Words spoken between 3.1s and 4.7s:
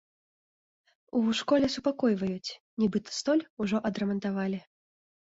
столь ужо адрамантавалі.